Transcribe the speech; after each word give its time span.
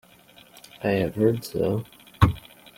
I 0.83 0.93
have 0.93 1.13
heard 1.13 1.45
so. 1.45 1.83